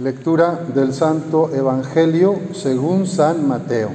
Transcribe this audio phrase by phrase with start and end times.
[0.00, 3.90] Lectura del Santo Evangelio según San Mateo.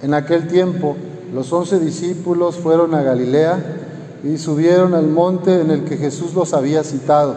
[0.00, 0.96] En aquel tiempo
[1.34, 3.62] los once discípulos fueron a Galilea
[4.24, 7.34] y subieron al monte en el que Jesús los había citado.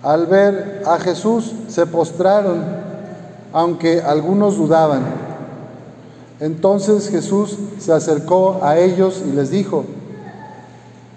[0.00, 2.62] Al ver a Jesús se postraron,
[3.52, 5.02] aunque algunos dudaban.
[6.38, 9.84] Entonces Jesús se acercó a ellos y les dijo,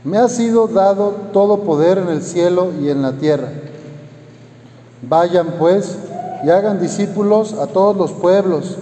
[0.08, 3.50] me ha sido dado todo poder en el cielo y en la tierra.
[5.02, 5.98] Vayan pues
[6.46, 8.78] y hagan discípulos a todos los pueblos,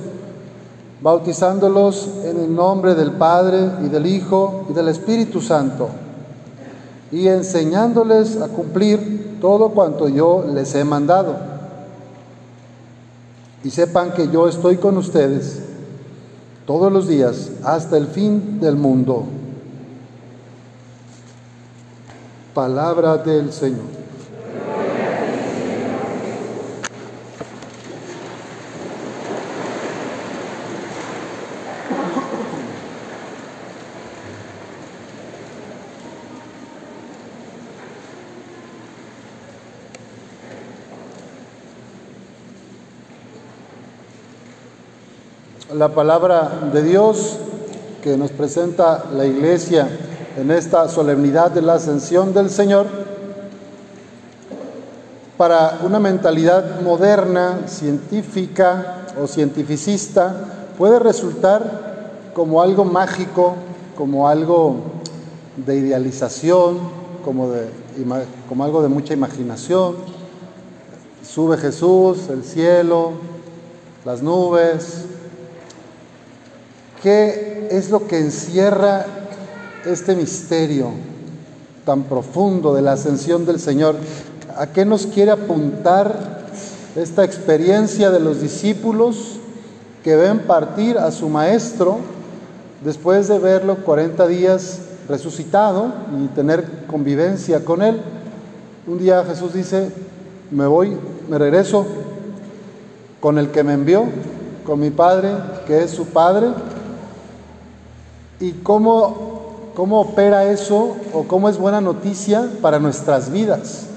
[1.01, 5.89] bautizándolos en el nombre del Padre y del Hijo y del Espíritu Santo,
[7.11, 11.37] y enseñándoles a cumplir todo cuanto yo les he mandado.
[13.63, 15.59] Y sepan que yo estoy con ustedes
[16.67, 19.25] todos los días hasta el fin del mundo.
[22.55, 23.83] Palabra del Señor.
[45.73, 47.35] La palabra de Dios
[48.01, 49.89] que nos presenta la iglesia
[50.37, 52.87] en esta solemnidad de la ascensión del Señor,
[55.37, 60.35] para una mentalidad moderna, científica o cientificista,
[60.77, 63.55] puede resultar como algo mágico,
[63.97, 64.77] como algo
[65.57, 66.79] de idealización,
[67.23, 67.49] como,
[68.63, 69.95] algo de mucha imaginación.
[71.27, 73.13] Sube Jesús, el cielo,
[74.03, 75.05] las nubes.
[77.01, 79.24] ¿Qué es lo que encierra
[79.85, 80.89] este misterio
[81.85, 83.95] tan profundo de la ascensión del Señor?
[84.57, 86.45] ¿A qué nos quiere apuntar
[86.95, 89.37] esta experiencia de los discípulos
[90.03, 91.99] que ven partir a su Maestro
[92.83, 98.01] después de verlo 40 días resucitado y tener convivencia con Él?
[98.87, 99.91] Un día Jesús dice,
[100.51, 100.97] me voy,
[101.29, 101.85] me regreso
[103.19, 104.05] con el que me envió,
[104.65, 105.31] con mi Padre,
[105.67, 106.47] que es su Padre.
[108.39, 109.34] ¿Y cómo
[109.75, 113.87] ¿Cómo opera eso o cómo es buena noticia para nuestras vidas?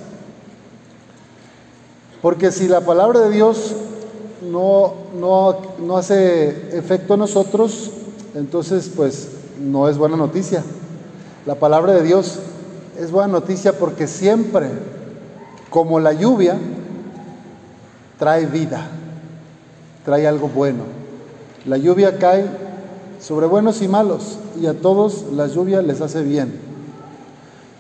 [2.21, 3.77] Porque si la palabra de Dios
[4.51, 7.93] no, no, hace efecto en nosotros,
[8.35, 9.29] entonces pues
[9.61, 10.65] no es buena noticia.
[11.47, 12.41] La palabra de Dios
[12.99, 14.69] es buena noticia porque siempre,
[15.71, 16.59] como la lluvia,
[18.19, 18.89] trae vida,
[20.05, 20.83] trae algo bueno.
[21.67, 22.68] La lluvia cae
[23.21, 26.61] sobre buenos y malos, y a todos la lluvia les hace bien.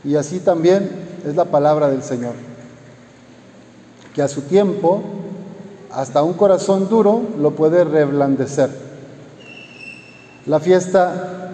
[0.04, 0.90] Y así también
[1.26, 2.34] es la palabra del Señor,
[4.14, 5.02] que a su tiempo
[5.90, 8.70] hasta un corazón duro lo puede reblandecer.
[10.46, 11.52] La fiesta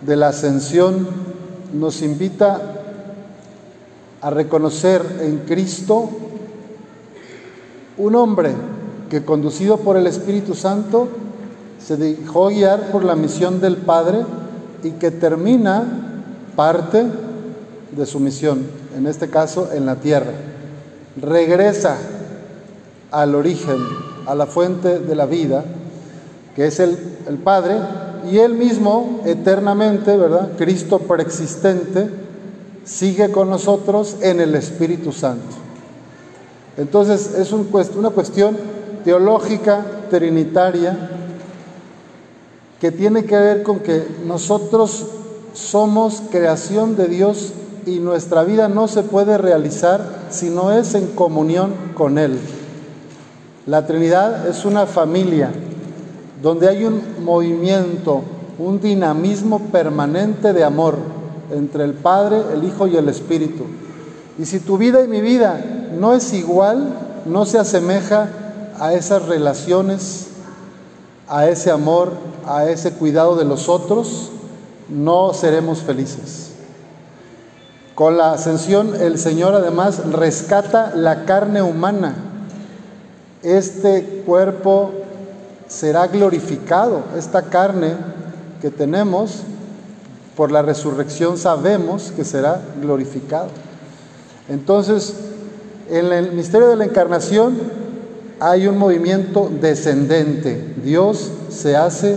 [0.00, 1.06] de la ascensión
[1.72, 2.60] nos invita
[4.20, 6.10] a reconocer en Cristo
[7.96, 8.52] un hombre
[9.08, 11.08] que conducido por el Espíritu Santo
[11.84, 14.24] se dejó guiar por la misión del Padre
[14.82, 15.84] y que termina
[16.56, 17.04] parte
[17.92, 20.32] de su misión, en este caso en la tierra.
[21.20, 21.96] Regresa
[23.10, 23.78] al origen,
[24.26, 25.64] a la fuente de la vida,
[26.54, 26.96] que es el,
[27.28, 27.76] el Padre,
[28.30, 30.50] y él mismo eternamente, ¿verdad?
[30.56, 32.08] Cristo preexistente,
[32.84, 35.56] sigue con nosotros en el Espíritu Santo.
[36.76, 38.56] Entonces es un, una cuestión
[39.04, 41.19] teológica, trinitaria,
[42.80, 45.06] que tiene que ver con que nosotros
[45.52, 47.52] somos creación de Dios
[47.86, 52.38] y nuestra vida no se puede realizar si no es en comunión con Él.
[53.66, 55.50] La Trinidad es una familia
[56.42, 58.22] donde hay un movimiento,
[58.58, 60.96] un dinamismo permanente de amor
[61.52, 63.64] entre el Padre, el Hijo y el Espíritu.
[64.38, 65.62] Y si tu vida y mi vida
[65.98, 66.94] no es igual,
[67.26, 68.30] no se asemeja
[68.78, 70.29] a esas relaciones,
[71.30, 72.12] a ese amor,
[72.44, 74.30] a ese cuidado de los otros,
[74.88, 76.50] no seremos felices.
[77.94, 82.16] Con la ascensión el Señor además rescata la carne humana.
[83.44, 84.90] Este cuerpo
[85.68, 87.94] será glorificado, esta carne
[88.60, 89.42] que tenemos
[90.36, 93.48] por la resurrección sabemos que será glorificado.
[94.48, 95.14] Entonces,
[95.88, 97.79] en el misterio de la encarnación
[98.40, 100.74] hay un movimiento descendente.
[100.82, 102.16] Dios se hace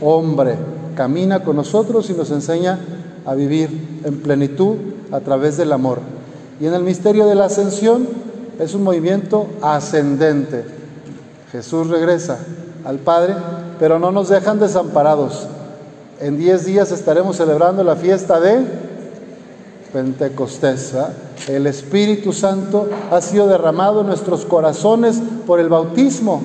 [0.00, 0.54] hombre,
[0.94, 2.78] camina con nosotros y nos enseña
[3.26, 4.76] a vivir en plenitud
[5.10, 5.98] a través del amor.
[6.60, 8.06] Y en el misterio de la ascensión
[8.60, 10.64] es un movimiento ascendente.
[11.50, 12.38] Jesús regresa
[12.84, 13.34] al Padre,
[13.80, 15.48] pero no nos dejan desamparados.
[16.20, 18.64] En diez días estaremos celebrando la fiesta de
[19.94, 20.92] Pentecostés.
[21.46, 26.42] El Espíritu Santo ha sido derramado en nuestros corazones por el bautismo.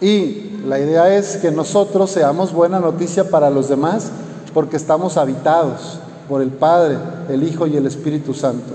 [0.00, 4.12] Y la idea es que nosotros seamos buena noticia para los demás
[4.54, 5.98] porque estamos habitados
[6.28, 6.98] por el Padre,
[7.28, 8.74] el Hijo y el Espíritu Santo.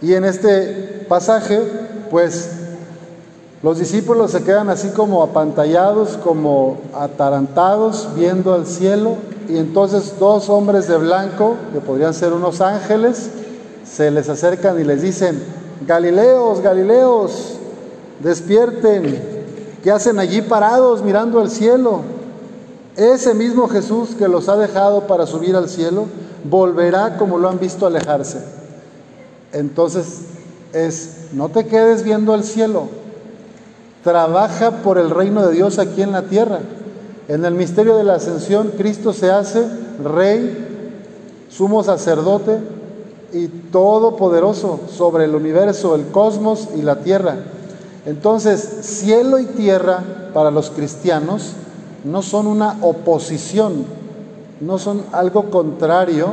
[0.00, 1.60] Y en este pasaje,
[2.12, 2.48] pues
[3.64, 9.16] los discípulos se quedan así como apantallados, como atarantados, viendo al cielo,
[9.48, 13.30] y entonces dos hombres de blanco, que podrían ser unos ángeles,
[13.84, 15.42] se les acercan y les dicen,
[15.86, 17.54] Galileos, Galileos,
[18.20, 19.20] despierten,
[19.82, 22.00] ¿qué hacen allí parados mirando al cielo?
[22.96, 26.06] Ese mismo Jesús que los ha dejado para subir al cielo,
[26.44, 28.38] volverá como lo han visto alejarse.
[29.52, 30.22] Entonces
[30.72, 32.88] es, no te quedes viendo al cielo,
[34.02, 36.60] trabaja por el reino de Dios aquí en la tierra.
[37.28, 39.66] En el misterio de la ascensión, Cristo se hace
[40.02, 40.66] rey,
[41.50, 42.58] sumo sacerdote
[43.32, 47.36] y todopoderoso sobre el universo, el cosmos y la tierra.
[48.06, 51.54] Entonces, cielo y tierra para los cristianos
[52.04, 53.84] no son una oposición,
[54.60, 56.28] no son algo contrario,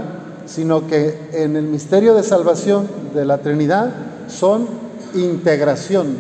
[0.46, 3.90] sino que en el misterio de salvación de la Trinidad
[4.28, 4.68] son
[5.16, 6.16] integración.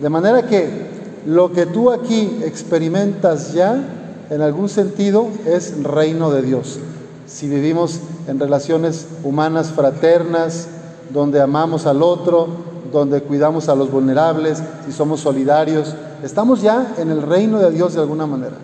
[0.00, 0.88] De manera que
[1.26, 3.97] lo que tú aquí experimentas ya,
[4.30, 6.78] en algún sentido, es reino de Dios.
[7.26, 10.68] Si vivimos en relaciones humanas fraternas,
[11.12, 12.48] donde amamos al otro,
[12.92, 17.94] donde cuidamos a los vulnerables, si somos solidarios, estamos ya en el reino de Dios
[17.94, 18.56] de alguna manera.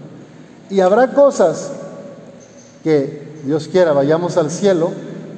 [0.71, 1.71] Y habrá cosas
[2.83, 4.91] que Dios quiera, vayamos al cielo,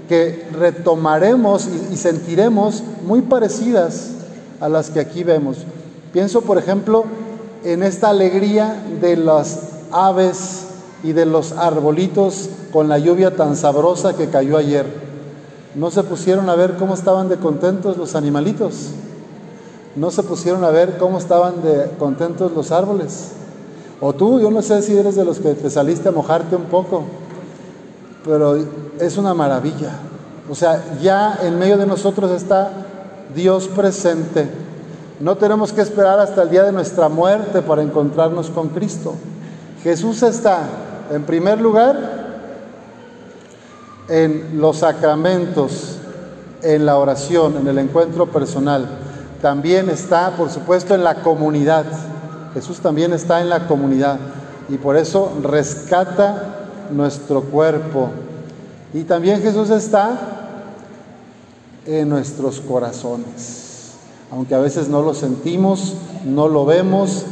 [0.09, 4.11] que retomaremos y, sentiremos muy parecidas
[4.61, 5.59] a las que aquí vemos.
[6.13, 7.05] Pienso, por ejemplo,
[7.65, 10.67] en esta alegría de las aves
[11.03, 14.87] y de los arbolitos con la lluvia tan sabrosa que cayó ayer.
[15.75, 18.91] ¿No se pusieron a ver cómo estaban de contentos los animalitos?
[19.95, 23.33] ¿No se pusieron a ver cómo estaban de contentos los árboles?
[24.01, 26.65] O tú, yo no sé si eres de los que te saliste a mojarte un
[26.65, 27.05] poco,
[28.25, 28.57] pero
[29.01, 29.93] es una maravilla.
[30.51, 32.71] O sea, ya en medio de nosotros está
[33.35, 34.49] Dios presente.
[35.19, 39.15] No tenemos que esperar hasta el día de nuestra muerte para encontrarnos con Cristo.
[39.87, 40.65] Jesús está,
[41.13, 41.97] en primer lugar,
[44.09, 45.99] en los sacramentos,
[46.61, 48.89] en la oración, en el encuentro personal.
[49.41, 51.85] También está, por supuesto, en la comunidad.
[52.53, 54.19] Jesús también está en la comunidad
[54.69, 58.11] y por eso rescata nuestro cuerpo.
[58.93, 60.19] Y también Jesús está
[61.87, 63.93] en nuestros corazones.
[64.33, 65.95] Aunque a veces no lo sentimos,
[66.25, 67.25] no lo vemos,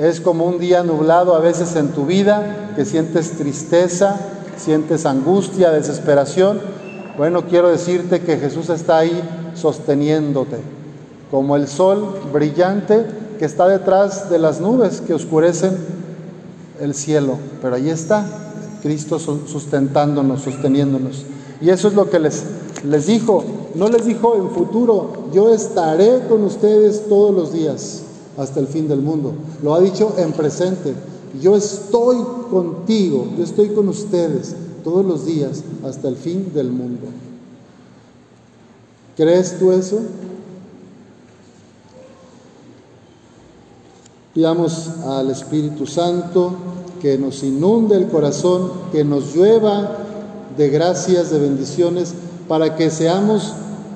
[0.00, 4.18] es como un día nublado a veces en tu vida, que sientes tristeza,
[4.56, 6.58] sientes angustia, desesperación.
[7.18, 9.22] Bueno, quiero decirte que Jesús está ahí
[9.54, 10.56] sosteniéndote,
[11.30, 13.04] como el sol brillante
[13.38, 15.76] que está detrás de las nubes que oscurecen
[16.80, 17.36] el cielo.
[17.60, 18.24] Pero ahí está
[18.80, 21.26] Cristo sustentándonos, sosteniéndonos.
[21.60, 22.44] Y eso es lo que les,
[22.84, 23.44] les dijo.
[23.74, 28.04] No les dijo en futuro, yo estaré con ustedes todos los días
[28.40, 29.34] hasta el fin del mundo.
[29.62, 30.94] Lo ha dicho en presente.
[31.40, 32.16] Yo estoy
[32.50, 37.06] contigo, yo estoy con ustedes todos los días hasta el fin del mundo.
[39.16, 40.00] ¿Crees tú eso?
[44.34, 46.54] Pidamos al Espíritu Santo
[47.02, 49.98] que nos inunde el corazón, que nos llueva
[50.56, 52.14] de gracias, de bendiciones,
[52.48, 53.52] para que seamos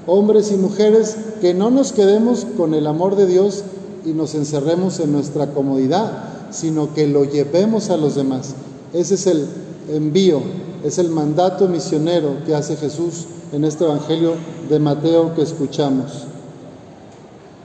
[0.07, 3.65] hombres y mujeres que no nos quedemos con el amor de Dios
[4.05, 6.13] y nos encerremos en nuestra comodidad,
[6.51, 8.55] sino que lo llevemos a los demás.
[8.93, 9.47] Ese es el
[9.89, 10.41] envío,
[10.85, 14.35] es el mandato misionero que hace Jesús en este Evangelio
[14.69, 16.27] de Mateo que escuchamos.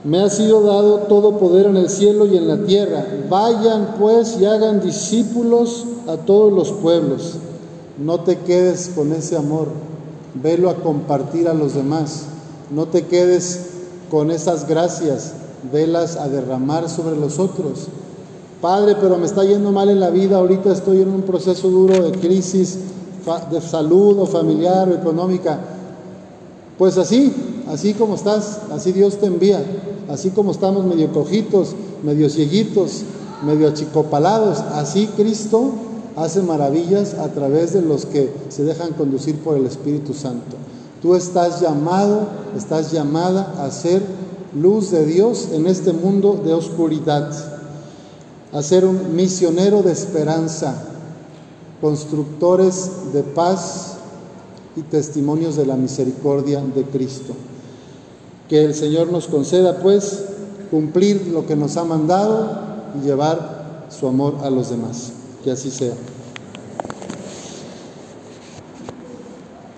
[0.02, 3.04] Me ha sido dado todo poder en el cielo y en la tierra.
[3.28, 7.34] Vayan pues y hagan discípulos a todos los pueblos.
[7.98, 9.68] No te quedes con ese amor.
[10.34, 12.22] Velo a compartir a los demás.
[12.70, 13.66] No te quedes
[14.10, 15.34] con esas gracias.
[15.72, 17.88] Velas a derramar sobre los otros.
[18.60, 20.36] Padre, pero me está yendo mal en la vida.
[20.36, 22.78] Ahorita estoy en un proceso duro de crisis
[23.50, 25.60] de salud o familiar o económica.
[26.78, 27.32] Pues así,
[27.68, 29.62] así como estás, así Dios te envía,
[30.08, 33.02] así como estamos medio cojitos, medio cieguitos,
[33.44, 35.72] medio achicopalados, así Cristo
[36.16, 40.56] hace maravillas a través de los que se dejan conducir por el Espíritu Santo.
[41.02, 44.02] Tú estás llamado, estás llamada a ser
[44.54, 47.30] luz de Dios en este mundo de oscuridad,
[48.52, 50.74] a ser un misionero de esperanza,
[51.80, 53.94] constructores de paz
[54.76, 57.34] y testimonios de la misericordia de Cristo.
[58.48, 60.24] Que el Señor nos conceda, pues,
[60.70, 62.50] cumplir lo que nos ha mandado
[63.00, 65.12] y llevar su amor a los demás.
[65.44, 65.94] Que así sea.